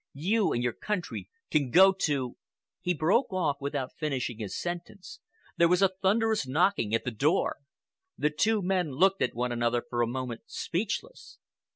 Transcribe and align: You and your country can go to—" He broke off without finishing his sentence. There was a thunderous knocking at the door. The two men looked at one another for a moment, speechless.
You 0.17 0.51
and 0.51 0.63
your 0.63 0.73
country 0.73 1.29
can 1.51 1.69
go 1.69 1.91
to—" 1.93 2.35
He 2.81 2.95
broke 2.95 3.31
off 3.31 3.57
without 3.61 3.93
finishing 3.99 4.39
his 4.39 4.59
sentence. 4.59 5.19
There 5.57 5.67
was 5.67 5.83
a 5.83 5.91
thunderous 6.01 6.47
knocking 6.47 6.95
at 6.95 7.03
the 7.03 7.11
door. 7.11 7.57
The 8.17 8.31
two 8.31 8.63
men 8.63 8.93
looked 8.93 9.21
at 9.21 9.35
one 9.35 9.51
another 9.51 9.83
for 9.87 10.01
a 10.01 10.07
moment, 10.07 10.41
speechless. 10.47 11.37